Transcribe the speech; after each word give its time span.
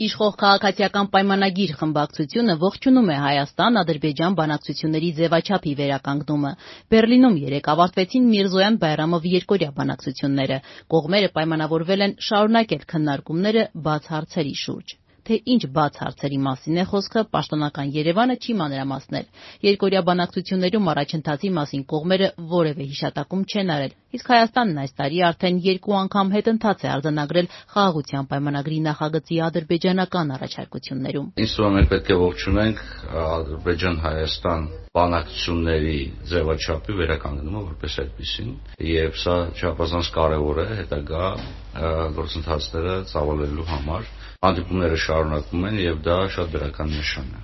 Իշխող 0.00 0.36
քաղաքացիական 0.40 1.08
պայմանագիր 1.14 1.72
խմբակցությունը 1.78 2.54
ողջունում 2.62 3.10
է 3.14 3.16
Հայաստան-Ադրբեջան 3.22 4.36
բանակցությունների 4.38 5.10
ձևաչափի 5.18 5.74
վերականգնումը։ 5.80 6.52
Բեռլինում 6.94 7.36
երեկ 7.42 7.68
ավարտվեցին 7.74 8.30
Միրզոյան-Բայրամով 8.30 9.28
երկօրյա 9.34 9.70
բանակցությունները։ 9.82 10.58
Կողմերը 10.96 11.30
պայմանավորվել 11.36 12.06
են 12.08 12.16
շարունակել 12.30 12.88
քննարկումները 12.94 13.68
բաց 13.90 14.10
հարցերի 14.16 14.56
շուրջ 14.64 14.96
թե 15.30 15.36
ինչ 15.54 15.62
բաց 15.70 15.98
հարցերի 16.02 16.38
մասին 16.42 16.78
է 16.82 16.84
խոսքը, 16.90 17.22
պաշտոնական 17.30 17.90
Երևանը 17.94 18.36
չի 18.42 18.54
մանրամասնել։ 18.60 19.26
Երկօրյա 19.66 20.00
բանակցություններում 20.08 20.88
առաջընթացի 20.90 21.50
մասին 21.58 21.84
կողմերը 21.92 22.28
որևէ 22.50 22.86
հիշատակում 22.90 23.44
չեն 23.46 23.70
արել, 23.70 23.94
իսկ 24.10 24.30
Հայաստանն 24.34 24.80
այս 24.82 24.94
տարի 24.98 25.20
արդեն 25.30 25.60
երկու 25.70 25.96
անգամ 26.00 26.32
հետընթաց 26.34 26.82
է 26.82 26.88
արձանագրել 26.90 27.50
Խաղաղության 27.70 28.28
պայմանագրի 28.30 28.78
նախագծի 28.90 29.40
ադրբեջանական 29.46 30.34
առաջարկություններում։ 30.34 31.28
Ինձ 31.46 31.54
թվում 31.54 31.70
է 31.70 31.78
մենք 31.78 31.90
պետք 31.94 32.10
է 32.10 32.16
ողջունենք 32.26 32.82
Ադրբեջան-Հայաստան 33.30 34.64
բանակցությունների 34.90 35.98
ձևաչափի 36.30 36.94
վերականգնումը 37.00 37.60
որպես 37.70 37.98
այդպեսին, 38.02 38.48
եւ 38.90 39.20
սա 39.22 39.36
չափազանց 39.60 40.10
կարեւոր 40.16 40.58
է 40.64 40.66
հետագա 40.80 41.28
գործընթացները 42.18 42.96
ծավալելու 43.12 43.68
համար։ 43.70 44.10
Հանդիպումները 44.44 44.98
շարունակվում 45.04 45.64
են 45.68 45.74
եւ 45.84 45.96
դա 46.04 46.12
շատ 46.34 46.52
դրական 46.52 46.92
նշան 46.96 47.32
է։ 47.38 47.40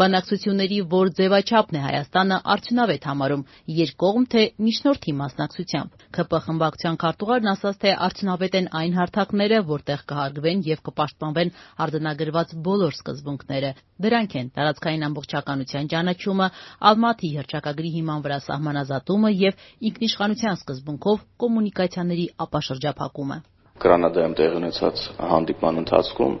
Բանակցությունների 0.00 0.76
որ 0.92 1.08
ձևաչափն 1.18 1.78
է 1.78 1.80
Հայաստանը 1.84 2.36
արդյունավետ 2.54 3.08
համարում՝ 3.10 3.42
երկկողմ, 3.78 4.26
թե 4.34 4.44
միջնորդի 4.66 5.14
մասնակցությամբ։ 5.20 6.04
ՔՊ 6.18 6.40
խմբակցության 6.44 6.98
քարտուղարն 7.02 7.50
ասաց, 7.54 7.80
թե 7.82 7.94
արդյունավետ 8.06 8.58
են 8.60 8.68
այն 8.82 8.94
հարթակները, 8.98 9.58
որտեղ 9.72 10.04
կհարգվեն 10.12 10.62
եւ 10.68 10.84
կպաշտպանվեն 10.90 11.52
արձանագրված 11.86 12.54
բոլոր 12.68 12.96
սկզբունքները։ 13.00 13.74
Դրանք 14.06 14.38
են 14.42 14.52
տարածքային 14.60 15.06
ամբողջականության 15.08 15.90
ճանաչումը, 15.96 16.48
Ալմատի 16.92 17.32
հռչակագրի 17.40 17.90
հիման 17.96 18.24
վրա 18.28 18.38
սահմանազատումը 18.46 19.34
եւ 19.40 19.68
ինքնիշխանության 19.90 20.62
սկզբունքով 20.62 21.28
կոմունիկացիաների 21.42 22.30
ապաշրջափակումը։ 22.46 23.42
Գրանադայում 23.86 24.34
տեղի 24.40 24.58
ունեցած 24.60 25.02
հանդիպման 25.30 25.80
ընթացքում 25.82 26.34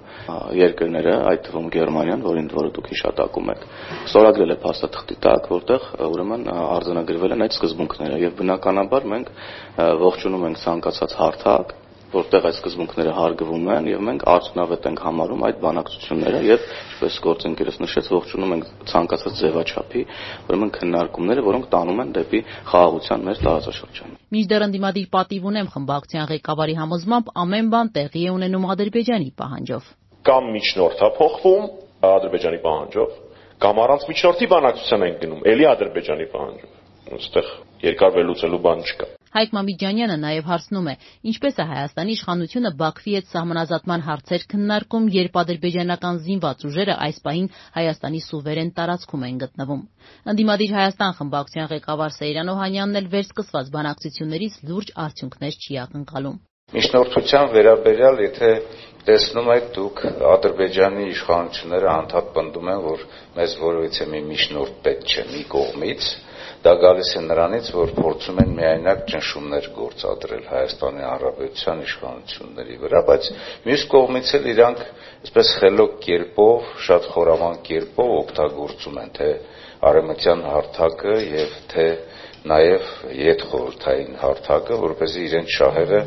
երկրները, 0.58 1.14
այդ 1.30 1.42
թվում 1.46 1.70
Գերմանիան, 1.76 2.24
որին 2.26 2.50
որը 2.56 2.72
դուք 2.76 2.90
հիշատակում 2.92 3.50
եք, 3.54 3.64
ստորագրել 4.10 4.54
է 4.56 4.58
փաստաթղթի 4.66 5.18
տակ, 5.26 5.48
որտեղ 5.54 5.88
ուրեմն 6.10 6.46
արձանագրվել 6.56 7.36
են 7.36 7.46
այդ 7.46 7.56
սկզբունքները 7.56 8.20
եւ 8.26 8.36
բնականաբար 8.42 9.10
մենք 9.14 9.34
ողջունում 10.06 10.46
ենք 10.50 10.62
ցանկացած 10.66 11.16
հարթակ, 11.22 11.74
որտեղ 12.16 12.46
այդ 12.48 12.56
սկզբունքները 12.56 13.12
հարգվում 13.16 13.66
են 13.76 13.88
եւ 13.92 14.02
մենք 14.06 14.22
արդյունավետ 14.32 14.86
ենք 14.90 15.02
համարում 15.06 15.44
այդ 15.46 15.58
բանակցությունները 15.62 16.40
եւ 16.46 16.64
ինչպես 16.96 17.18
գործընկերս 17.26 17.78
նշեց 17.82 18.10
ողջունում 18.16 18.54
ենք 18.56 18.68
ցանկացած 18.90 19.40
ձևաչափի 19.40 20.02
ուրեմն 20.46 20.72
քննարկումները, 20.76 21.44
որոնք 21.46 21.68
տանում 21.76 22.00
են 22.06 22.12
դեպի 22.16 22.40
խաղաղության 22.72 23.26
մեր 23.26 23.42
տարածաշրջանը։ 23.46 24.16
Մինչդեռ 24.36 24.66
ընդդիմադիր 24.66 25.08
պատիվ 25.16 25.48
ունեմ 25.50 25.70
խմբակցության 25.76 26.30
ղեկավարի 26.32 26.74
համոզմամբ 26.80 27.30
ամեն 27.46 27.70
բան 27.76 27.92
տեղի 27.96 28.22
է 28.26 28.32
ունենում 28.36 28.66
Ադրբեջանի 28.76 29.30
պահանջով։ 29.36 29.92
Կամ 30.26 30.50
միջնորդա 30.56 31.08
փոխվում 31.20 31.64
Ադրբեջանի 32.06 32.58
պահանջով, 32.66 33.14
կամ 33.62 33.78
առանց 33.86 34.02
միջնորդի 34.10 34.46
բանակցության 34.52 35.06
ենք 35.06 35.20
գնում, 35.22 35.44
ելի 35.52 35.68
Ադրբեջանի 35.76 36.26
պահանջով։ 36.32 36.72
Այստեղ 37.16 37.50
երկար 37.86 38.10
վերլուծելու 38.16 38.62
բան 38.66 38.82
չկա։ 38.86 39.06
Հայկ 39.36 39.50
Մամիջանյանը 39.52 40.14
նաև 40.20 40.46
հարցնում 40.48 40.86
է. 40.88 40.94
ինչպես 41.30 41.58
է 41.60 41.64
Հայաստանի 41.70 42.14
իշխանությունը 42.16 42.70
Բաքվի 42.80 43.12
հետ 43.16 43.26
սահմանազատման 43.32 44.04
հարցեր 44.06 44.46
քննարկում, 44.52 45.10
երբ 45.16 45.36
ադրբեջանական 45.42 46.20
զինված 46.24 46.64
ուժերը 46.70 46.96
այս 47.06 47.20
պահին 47.26 47.52
Հայաստանի 47.76 48.20
սուվերեն 48.28 48.72
տարածքում 48.80 49.28
են 49.28 49.38
գտնվում։ 49.44 49.84
Ընդդիմադիր 50.32 50.76
Հայաստան 50.80 51.16
խմբակցության 51.20 51.70
ղեկավար 51.76 52.16
Սեյրան 52.16 52.52
Օհանյանն 52.56 53.00
էլ 53.04 53.12
վերսկսված 53.16 53.72
բանակցություններից 53.76 54.60
լուրջ 54.72 54.96
արդյունքներ 55.04 55.60
չի 55.66 55.82
ակնկալում։ 55.84 56.40
Միջնորդության 56.74 57.44
վերաբերյալ, 57.54 58.16
եթե 58.24 58.48
տեսնում 59.06 59.48
եք 59.54 59.66
դուք 59.76 60.00
Ադրբեջանի 60.32 61.04
իշխանությունները 61.12 61.88
անդադ 61.92 62.30
պնդում 62.38 62.70
են, 62.72 62.80
որ 62.86 63.04
մեզ 63.36 63.52
որևիցե 63.60 64.06
մի 64.14 64.22
միջնորդ 64.30 64.80
պետք 64.86 65.12
չէ 65.12 65.24
մի 65.28 65.42
կողմից, 65.52 66.08
Դա 66.66 66.72
գալիս 66.82 67.10
է 67.18 67.20
նրանից, 67.22 67.68
որ 67.76 67.92
փորձում 67.96 68.38
են 68.42 68.52
միայնակ 68.56 69.02
ճնշումներ 69.12 69.66
գործադրել 69.76 70.44
Հայաստանի 70.50 71.04
Հանրապետության 71.06 71.82
իշխանությունների 71.86 72.78
վրա, 72.82 73.02
բայց 73.10 73.28
մյուս 73.66 73.84
կողմից 73.92 74.32
էլ 74.38 74.48
իրանք 74.52 74.82
այսպես 75.26 75.52
խելոք 75.60 75.94
կերպով, 76.06 76.72
շատ 76.86 77.06
խորաման 77.12 77.60
կերպով 77.68 78.10
օգտագործում 78.16 78.98
են 79.04 79.12
թե 79.20 79.30
արեմտյան 79.90 80.42
հարթակը 80.50 81.14
եւ 81.36 81.54
թե 81.74 81.86
նաեւ 82.50 82.90
յետ 83.20 83.46
խորհրդային 83.52 84.18
հարթակը, 84.24 84.80
որպեսզի 84.86 85.24
իրենց 85.30 85.54
շահերը 85.60 86.02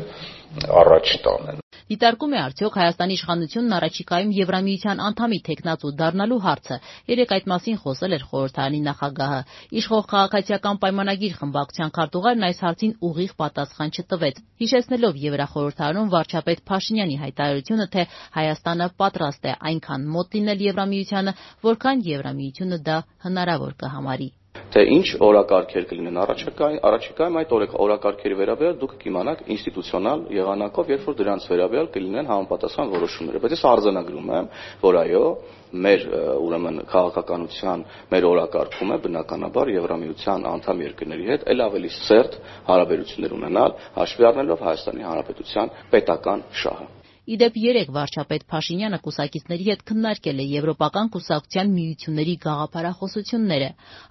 առաջ 0.50 1.10
տանեն։ 1.24 1.58
Դիտարկում 1.90 2.32
է 2.34 2.38
արդյոք 2.40 2.76
Հայաստանի 2.78 3.14
իշխանությունն 3.18 3.74
առաջիկայում 3.76 4.32
Եվրամիության 4.36 5.02
անդամի 5.06 5.38
թեկնածու 5.46 5.90
դառնալու 6.00 6.38
հարցը։ 6.46 6.78
Երեկ 7.10 7.34
այդ 7.36 7.46
մասին 7.52 7.78
խոսել 7.82 8.16
էր 8.16 8.24
խորհրդարանի 8.30 8.80
նախագահը։ 8.86 9.40
Իշխող 9.80 10.04
քաղաքացիական 10.12 10.80
պայմանագիր 10.84 11.36
խմբակցության 11.40 11.94
քարտուղարն 11.98 12.46
այս 12.50 12.62
հարցին 12.66 12.96
ուղիղ 13.10 13.32
պատասխան 13.42 13.94
չտվեց, 13.94 14.42
հիշեցնելով 14.62 15.22
Եվրախորհրդարանում 15.26 16.12
վարչապետ 16.14 16.64
Փաշինյանի 16.70 17.16
հայտարարությունը, 17.26 17.86
թե 17.94 18.02
Հայաստանը 18.38 18.90
պատրաստ 19.02 19.50
է 19.50 19.56
այնքան 19.70 20.10
մոտ 20.14 20.36
լինել 20.38 20.66
Եվրամիությանը, 20.70 21.38
որքան 21.70 22.04
Եվրամիությունը 22.10 22.84
դա 22.90 23.00
հնարավոր 23.26 23.74
կհամարի 23.82 24.30
թե 24.70 24.82
ինչ 24.94 25.06
օրակարգեր 25.26 25.86
կլինեն 25.90 26.18
առաջիկայում, 26.24 26.76
առաջիկայում 26.90 27.38
այդ 27.40 27.54
օրակարգերի 27.84 28.36
վերաբերյալ 28.40 28.76
դուք 28.80 28.92
կիմանաք 29.02 29.40
ինստիտուցիոնալ 29.54 30.20
եղանակով, 30.36 30.92
երբ 30.94 31.08
որ 31.10 31.16
դրանց 31.20 31.46
վերաբերյալ 31.50 31.88
կլինեն 31.96 32.30
համապատասխան 32.30 32.92
որոշումները։ 32.94 33.42
Բայց 33.42 33.56
ես 33.56 33.64
արձանագրում 33.70 34.30
եմ, 34.38 34.48
որ 34.84 35.00
այո, 35.00 35.24
մեր 35.70 36.06
ուրեմն 36.44 36.78
քաղաքականության 36.90 37.84
մեր 38.10 38.28
օրակարգում 38.30 38.94
է 38.94 38.98
բնականաբար 39.06 39.72
Եվրամիության 39.74 40.46
անդամ 40.54 40.82
երկրների 40.86 41.28
հետ 41.30 41.44
ել 41.54 41.66
ավելի 41.66 41.92
սերտ 41.98 42.38
հարաբերություններ 42.70 43.36
ունենալ, 43.38 43.76
հաշվի 43.98 44.30
առնելով 44.30 44.64
Հայաստանի 44.70 45.06
Հանրապետության 45.10 45.76
պետական 45.94 46.48
շահը։ 46.62 46.99
Ի 47.30 47.36
դեպ, 47.38 47.56
երեկ 47.62 47.90
վարչապետ 47.94 48.44
Փաշինյանը 48.50 48.98
կուսակիցների 49.04 49.66
հետ 49.70 49.82
քննարկել 49.86 50.40
է 50.42 50.46
Եվրոպական 50.50 51.10
կուսակցության 51.14 51.68
միությունների 51.76 52.34
գաղափարախոսությունները։ 52.44 53.68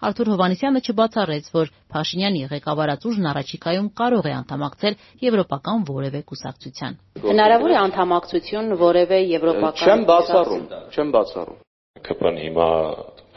Արթուր 0.10 0.32
Հովհաննիսյանը 0.34 0.82
չբացառեց, 0.88 1.50
որ 1.60 1.74
Փաշինյանի 1.92 2.46
ղեկավարած 2.54 3.08
ուժն 3.12 3.30
առաջիկայում 3.34 3.90
կարող 4.00 4.30
է 4.32 4.34
անդամակցել 4.40 4.98
Եվրոպական 5.28 5.86
որևէ 5.92 6.22
կուսակցության։ 6.32 7.00
Հնարավոր 7.28 7.76
է 7.76 7.80
անդամակցություն 7.84 8.76
որևէ 8.88 9.20
եվրոպական 9.36 9.90
Չեմ 9.90 10.08
բացառում, 10.14 10.64
չեմ 10.96 11.12
բացառում։ 11.20 11.60
ԿՊ-ն 12.00 12.38
հիմա 12.40 12.68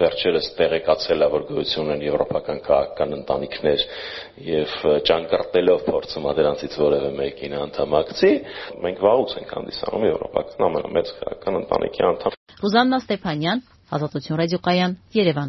վերջերս 0.03 0.49
տեղեկացել 0.59 1.25
է, 1.25 1.29
որ 1.33 1.45
գոյություն 1.51 1.85
ունեն 1.87 2.05
եվրոպական 2.07 2.61
քաղաքական 2.67 3.17
ընտանիքներ 3.19 3.85
եւ 4.49 4.75
ճանկռտելով 5.09 5.85
փորձում 5.89 6.29
է 6.29 6.35
դրանցից 6.39 6.79
որևէ 6.83 7.11
մեկին 7.23 7.57
անդամակցի, 7.63 8.33
մենք 8.87 9.05
վաղուց 9.07 9.37
ենք 9.43 9.55
հանդիսանում 9.59 10.07
եվրոպական 10.11 10.67
ամենամեծ 10.69 11.15
քաղաքական 11.21 11.61
ընտանիքի 11.63 12.07
անդամ։ 12.13 12.39
Ռուզաննա 12.63 12.99
Ստեփանյան, 13.03 13.65
Ազատություն 13.93 14.39
ռադիոկայան, 14.43 14.93
Երևան։ 15.13 15.41